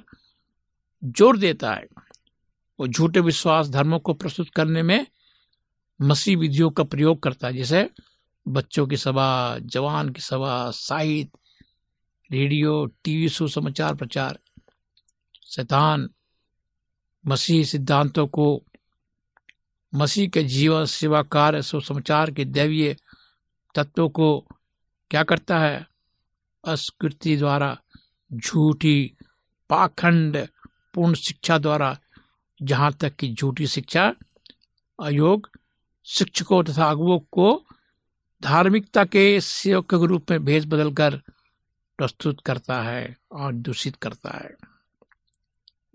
ज़ोर 1.03 1.37
देता 1.37 1.73
है। 1.73 1.87
वो 2.79 2.87
झूठे 2.87 3.19
विश्वास 3.19 3.69
धर्मों 3.69 3.99
को 3.99 4.13
प्रस्तुत 4.13 4.49
करने 4.49 4.83
में 4.83 5.05
मसीह 5.99 6.37
विधियों 6.37 6.69
का 6.69 6.83
प्रयोग 6.83 7.21
करता 7.23 7.47
है। 7.47 7.53
जैसे 7.53 7.89
बच्चों 8.45 8.87
की 8.87 8.97
सभा, 8.97 9.57
जवान 9.59 10.09
की 10.09 10.21
सभा 10.21 10.69
साहित्य 10.71 11.39
रेडियो, 12.31 12.85
टीवी 12.85 13.29
सुसमाचार 13.29 13.95
प्रचार। 13.95 14.39
शैतान 15.45 16.09
मसीह 17.27 17.63
सिद्धांतों 17.63 18.27
को 18.27 18.63
मसीह 19.95 20.29
के 20.29 20.43
जीवन, 20.43 20.85
सेवा, 20.85 21.21
कार्य 21.21 21.61
सुसमाचार 21.61 22.31
के 22.31 22.45
दैवीय 22.45 22.95
तत्वों 23.75 24.09
को 24.09 24.47
क्या 25.09 25.23
करता 25.23 25.59
है? 25.59 25.87
अस्कृति 26.67 27.37
द्वारा, 27.37 27.77
झूठी 28.33 29.13
पाखंड 29.69 30.47
पूर्ण 30.93 31.13
शिक्षा 31.13 31.57
द्वारा, 31.57 31.99
जहाँ 32.61 32.93
तक 32.93 33.15
कि 33.15 33.33
झूठी 33.33 33.67
शिक्षा 33.67 34.15
आयोग, 35.01 35.49
शिक्षकों 36.05 36.63
तथा 36.63 36.89
अगुओं 36.89 37.19
को 37.19 37.65
धार्मिकता 38.43 39.05
के 39.05 39.41
सेवक 39.41 39.85
के 39.85 40.07
रूप 40.07 40.31
में 40.31 40.45
भेज 40.45 40.65
बदलकर 40.65 41.21
प्रस्तुत 42.01 42.41
करता 42.41 42.81
है 42.81 43.17
और 43.31 43.53
दूषित 43.53 43.95
करता 43.95 44.37
है। 44.37 44.55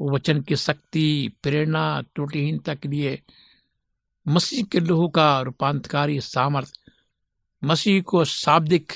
वो 0.01 0.11
वचन 0.14 0.40
की 0.40 0.57
शक्ति, 0.57 1.33
प्रेरणा, 1.42 2.03
त्रुटिहीनता 2.03 2.75
के 2.75 2.88
लिए 2.88 3.23
मसीह 4.29 4.64
के 4.64 4.81
लहू 4.81 5.09
का 5.09 5.40
रूपांतकारी 5.40 6.21
सामर्थ्य 6.21 6.92
मसीह 7.64 8.03
को 8.03 8.25
शाब्दिक 8.25 8.92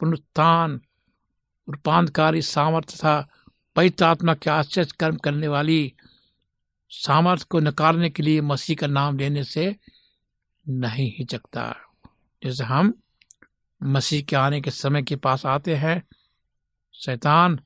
पुनरुत्थान 0.00 0.80
रूपांतकारी 1.68 2.42
सामर्थ्य 2.42 2.96
था 2.96 3.28
पवित्र 3.76 4.04
आत्मा 4.04 4.34
के 4.34 4.50
आश्चर्य 4.50 4.88
कर्म 5.00 5.16
करने 5.16 5.48
वाली 5.48 5.92
सामर्थ्य 6.90 7.46
को 7.50 7.60
नकारने 7.60 8.10
के 8.10 8.22
लिए 8.22 8.40
मसीह 8.40 8.76
का 8.76 8.86
नाम 8.86 9.18
लेने 9.18 9.44
से 9.44 9.76
नहीं 10.68 11.12
हिचकता। 11.18 11.76
जैसे 12.44 12.64
हम 12.64 12.94
मसीह 13.82 14.22
के 14.22 14.36
आने 14.36 14.60
के 14.60 14.70
समय 14.70 15.02
के 15.02 15.16
पास 15.16 15.46
आते 15.46 15.76
हैं 15.76 16.02
शैतान 17.00 17.60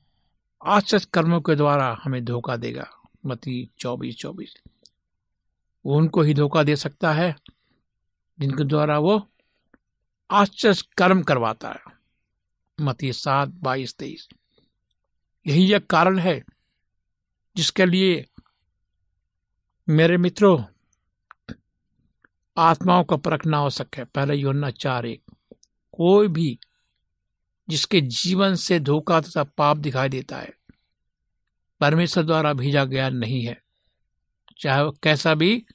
आश्चर्य 0.65 1.07
कर्मों 1.13 1.41
के 1.41 1.55
द्वारा 1.55 1.97
हमें 2.03 2.25
धोखा 2.25 2.55
देगा। 2.55 2.91
मती 3.25 3.69
चौबीस 3.79 4.15
चौबीस। 4.15 4.55
वो 5.85 5.97
उनको 5.97 6.21
ही 6.21 6.33
धोखा 6.33 6.63
दे 6.63 6.75
सकता 6.75 7.13
है, 7.13 7.35
जिनके 8.39 8.63
द्वारा 8.63 8.99
वो 8.99 9.29
आश्चर्य 10.31 10.81
कर्म 10.97 11.21
करवाता 11.21 11.69
है। 11.69 11.79
मती 12.81 13.13
सात, 13.13 13.49
बाईस, 13.49 13.95
तेईस। 13.95 14.29
यही 15.47 15.73
एक 15.73 15.87
कारण 15.87 16.19
है 16.19 16.45
जिसके 17.55 17.85
लिए 17.85 18.29
मेरे 19.89 20.17
मित्रों, 20.17 20.63
आत्माओं 22.57 23.03
का 23.03 23.15
परखना 23.15 23.57
आवश्यक 23.57 23.95
है। 23.95 24.05
पहले 24.05 24.35
योजना 24.35 24.71
चार 24.71 25.05
एक। 25.05 25.23
कोई 25.91 26.27
भी 26.27 26.59
जिसके 27.69 28.01
जीवन 28.01 28.55
से 28.55 28.79
धोखा 28.79 29.21
तथा 29.21 29.43
पाप 29.43 29.77
दिखाई 29.77 30.09
देता 30.09 30.37
है। 30.37 30.53
परमेश्वर 31.79 32.23
द्वारा 32.23 32.53
भेजा 32.53 32.85
गया 32.85 33.09
नहीं 33.09 33.45
है। 33.45 33.63
चाहे 34.57 34.83
वो 34.83 34.91
कैसा 35.03 35.35
भी 35.35 35.65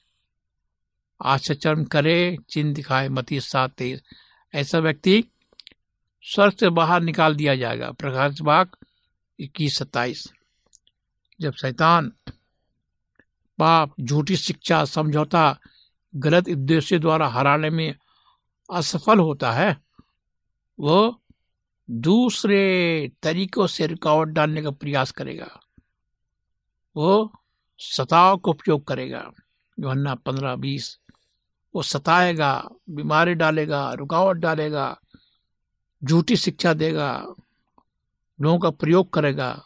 आश्चर्य 1.23 1.85
करे 1.85 2.37
चिन्ह 2.49 2.73
दिखाए, 2.73 3.09
मती 3.09 3.39
सात 3.39 3.71
तेईस 3.71 4.01
ऐसा 4.55 4.79
व्यक्ति 4.79 5.23
स्वर्ग 6.21 6.57
से 6.57 6.69
बाहर 6.69 7.01
निकाल 7.01 7.35
दिया 7.35 7.55
जाएगा। 7.55 7.91
प्रकाश 7.91 8.41
बाग 8.41 8.71
इक्कीस 9.39 9.77
सत्ताईस। 9.77 10.33
जब 11.41 11.53
शैतान 11.53 12.11
पाप, 13.57 13.93
झूठी 14.01 14.37
शिक्षा, 14.37 14.85
समझौता, 14.85 15.59
गलत 16.15 16.49
उद्देश्य 16.49 16.99
द्वारा 16.99 17.27
हराने 17.27 17.69
में 17.69 17.95
असफल 18.73 19.19
होता 19.19 19.51
है, 19.51 19.81
वो 20.79 21.21
दूसरे 21.91 23.11
तरीकों 23.23 23.67
से 23.67 23.87
रुकावट 23.87 24.27
डालने 24.27 24.61
का 24.61 24.71
प्रयास 24.71 25.11
करेगा। 25.11 25.59
वो 26.95 27.33
सताव 27.77 28.37
का 28.37 28.51
उपयोग 28.51 28.83
करेगा। 28.87 29.31
योहन्ना 29.79 30.15
पंद्रह 30.15 30.55
बीस, 30.55 30.99
वो 31.75 31.81
सताएगा, 31.81 32.69
बीमारी 32.89 33.33
डालेगा, 33.33 33.93
रुकावट 33.93 34.37
डालेगा, 34.37 34.99
झूठी 36.03 36.35
शिक्षा 36.35 36.73
देगा, 36.73 37.25
लोगों 38.41 38.59
का 38.59 38.69
प्रयोग 38.69 39.13
करेगा, 39.13 39.63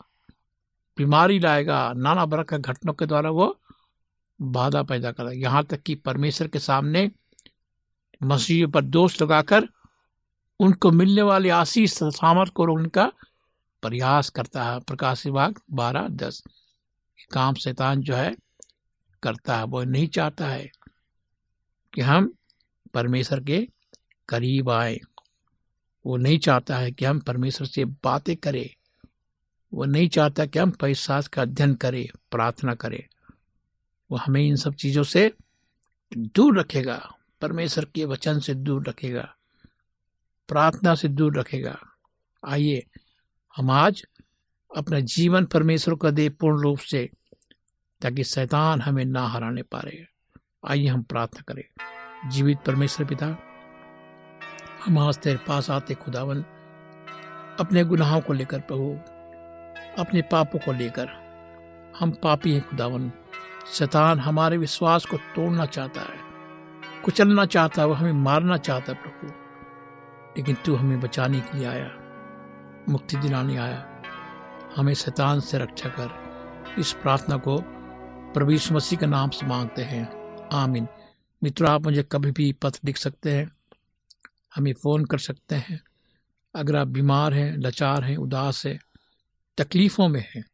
बीमारी 0.98 1.40
लाएगा, 1.40 1.94
नाना 1.94 2.26
बरक 2.26 2.50
का 2.50 2.58
घटनों 2.58 2.94
के 2.94 3.06
द्वारा 3.06 3.30
वो 3.30 3.62
बाधा 4.42 4.84
पैदा 4.84 5.12
करेगा। 5.12 5.32
यहाँ 5.32 5.64
तक 5.64 5.82
कि 5.82 5.96
परमेश्वर 5.96 6.48
के 6.48 6.60
सामने 6.60 7.12
मसीह 8.24 8.68
पर 8.68 8.82
दोष 8.82 9.22
लगाकर 9.22 9.68
उनको 10.60 10.92
मिलने 10.92 11.22
वाली 11.22 11.50
आशीष 11.50 11.94
सामर्थ 12.04 12.54
को 12.54 12.66
रोकने 12.66 12.90
का 12.90 13.12
प्रयास 13.82 14.30
करता 14.30 14.64
है। 14.64 14.80
प्रकाश 14.80 15.26
विभाग 15.26 15.62
बारह, 15.72 16.08
दस। 16.08 16.44
काम 17.32 17.54
शैतान 17.54 18.02
जो 18.02 18.16
है, 18.16 18.36
करता 19.24 19.58
है। 19.58 19.64
वो 19.64 19.84
नहीं 19.84 20.08
चाहता 20.08 20.48
है 20.48 20.72
कि 21.94 22.02
हम 22.02 22.34
परमेश्वर 22.94 23.40
के 23.40 23.68
करीब 24.30 24.70
आए। 24.70 25.00
वो 26.06 26.18
नहीं 26.18 26.40
चाहता 26.40 26.78
है 26.78 26.92
कि 26.92 27.06
हम 27.06 27.20
परमेश्वर 27.20 27.68
से 27.68 27.86
बातें 27.86 28.36
करें। 28.36 28.70
वो 29.74 29.86
नहीं 29.86 30.10
चाहता 30.10 30.46
कि 30.46 30.60
हम 30.60 30.72
पैसा 30.72 31.22
का 31.22 31.42
अध्ययन 31.42 31.74
करें, 31.74 32.08
प्रार्थना 32.32 32.76
करें। 32.76 33.04
वो 34.12 34.18
हमें 34.18 34.42
इन 34.42 34.56
सब 34.56 34.74
चीज़ों 34.74 35.04
से 35.04 35.34
दूर 36.18 36.60
रखेगा। 36.60 37.16
परमेश्वर 37.42 37.86
के 37.86 38.06
वचन 38.06 38.40
से 38.40 38.54
दूर 38.54 38.90
रखेगा। 38.90 39.35
प्रार्थना 40.48 40.96
से 40.96 41.08
दूर 41.08 41.40
रखेगा। 41.40 41.78
आइए, 42.44 42.86
हम 43.56 43.72
आज 43.72 44.04
अपना 44.78 45.00
जीवन 45.00 45.46
परमेश्वर 45.46 45.96
को 45.96 46.12
दे 46.12 46.30
पूर्ण 46.30 46.62
रूप 46.62 46.80
से, 46.80 47.10
ताकि 48.02 48.24
शैतान 48.24 48.82
हमें 48.82 49.06
ना 49.06 49.28
हराने 49.28 49.62
पा 49.64 49.80
रहे 49.80 50.06
आइए, 50.68 50.88
हम 50.88 51.02
प्रार्थना 51.04 51.44
करें। 51.48 52.30
जीवित 52.30 52.58
परमेश्वर 52.66 53.06
पिता, 53.06 53.28
हम 54.86 54.98
आज 55.00 55.18
तेरे 55.18 55.38
पास 55.38 55.70
आते 55.70 55.94
खुदावन, 55.94 56.42
अपने 57.60 57.84
गुनाहों 57.84 58.22
को 58.22 58.34
लेकर 58.34 58.60
प्रभु 58.60 58.92
अपने 60.00 60.22
पापों 60.22 60.60
को 60.60 60.72
लेकर। 60.72 61.08
हम 62.00 62.12
पापी 62.12 62.54
हैं 62.54 62.68
खुदावन। 62.70 63.12
शैतान 63.74 64.20
हमारे 64.20 64.58
विश्वास 64.58 65.06
को 65.06 65.18
तोड़ना 65.18 65.66
चाहता 65.66 66.02
है, 66.02 66.18
कुचलना 67.04 67.46
चाहता 67.46 67.82
है 67.82 67.88
वो 67.88 67.94
हमें 67.94 68.14
मारना 68.14 68.58
चाहता 68.58 68.94
है 68.94 69.02
प्रभु। 69.04 69.45
लेकिन 70.38 70.56
तू 70.56 70.76
हमें 70.76 71.00
बचाने 71.00 71.40
के 71.40 71.58
लिए 71.58 71.68
आया, 71.68 71.92
मुक्ति 72.90 73.18
दिलाने 73.18 73.58
आया। 73.58 74.04
हमें 74.76 74.94
शैतान 74.94 75.40
से 75.40 75.58
रक्षा 75.58 75.90
कर। 75.90 76.26
इस 76.80 76.94
प्रार्थना 76.94 77.38
को 77.38 77.64
यीशु 78.52 78.74
मसीह 78.74 79.00
के 79.00 79.06
नाम 79.06 79.30
से 79.30 79.46
मांगते 79.46 79.82
हैं। 79.82 80.08
आमीन। 80.54 80.88
मित्रों, 81.44 81.72
आप 81.72 81.82
मुझे 81.82 82.04
कभी 82.04 82.32
भी 82.32 82.54
पत्र 82.54 82.80
लिख 82.86 82.98
सकते 82.98 83.32
हैं। 83.32 83.52
हमें 84.56 84.74
फ़ोन 84.74 85.06
कर 85.06 85.18
सकते 85.18 85.56
हैं। 85.56 85.84
अगर 86.56 86.76
आप 86.76 86.88
बीमार 86.88 87.34
हैं, 87.34 87.58
लाचार 87.58 88.04
हैं, 88.04 88.18
उदास 88.18 88.66
हैं, 88.66 88.80
तकलीफ़ों 89.58 90.08
में 90.08 90.26
हैं, 90.36 90.46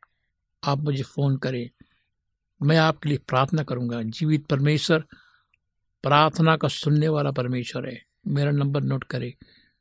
आप 0.64 0.78
मुझे 0.78 1.04
फ़ोन 1.04 1.38
करें। 1.38 1.70
मैं 2.62 2.78
आपके 2.78 3.10
लिए 3.10 3.18
प्रार्थना 3.18 3.64
करूँगा। 3.64 4.02
जीवित 4.04 4.46
परमेश्वर, 4.46 5.00
प्रार्थना 6.04 6.58
का 6.58 6.68
सुनने 6.68 7.08
वाला 7.08 7.32
परमेश्वर 7.32 7.90
है। 7.90 8.06
मेरा 8.28 8.52
नंबर 8.52 8.82
नोट 8.82 9.04
करें। 9.04 9.34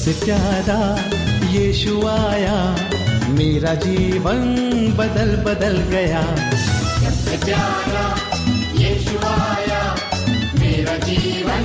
जब 0.00 0.06
से 0.06 0.24
प्यारा 0.24 0.96
यीशु 1.48 2.06
आया। 2.06 2.76
मेरा 3.28 3.74
जीवन 3.74 4.56
बदल 4.96 5.36
बदल 5.36 5.76
गया। 5.76 6.22
जब 7.00 7.10
से 7.10 7.44
प्यारा 7.44 8.18
यीशु 8.76 9.26
आया। 9.26 9.96
मेरा 10.60 10.96
जीवन 10.96 11.64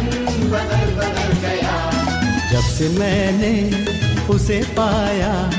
बदल 0.52 0.96
बदल 0.96 1.48
गया। 1.48 1.92
जब 2.52 2.62
से 2.62 2.90
मैंने 2.90 3.86
उसे 4.28 4.64
पाया 4.64 5.52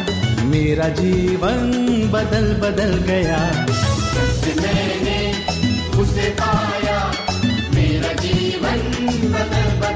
मेरा 0.45 0.89
जीवन 0.89 1.71
बदल 2.13 2.55
बदल 2.55 2.95
गया। 2.95 3.67
जब 4.15 4.41
से 4.41 4.61
मैंने 4.61 5.33
उसे 5.99 6.31
पाया 6.31 7.13
मेरा 7.75 8.13
जीवन 8.13 9.07
बदल 9.33 9.81
बदल 9.81 9.96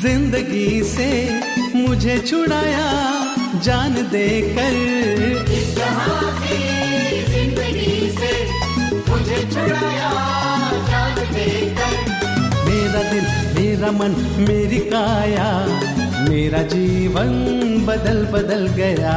ज़िंदगी 0.00 0.82
से 0.82 1.08
मुझे 1.74 2.16
छुड़ाया 2.18 2.84
जान 3.64 3.94
देकर। 4.12 4.74
जहाँ 5.76 6.20
ज़िंदगी 7.30 8.08
से 8.10 8.32
मुझे 9.08 9.40
छुड़ाया 9.52 10.10
जान 10.90 11.14
देकर। 11.34 11.92
मेरा 12.68 13.02
दिल 13.10 13.26
मेरा 13.58 13.90
मन 13.98 14.16
मेरी 14.48 14.78
काया 14.88 15.50
मेरा 16.28 16.62
जीवन 16.74 17.30
बदल 17.86 18.24
बदल 18.32 18.66
गया। 18.76 19.16